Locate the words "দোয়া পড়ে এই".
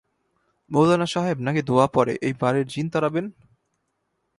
1.61-2.33